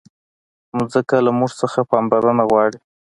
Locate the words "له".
1.25-1.31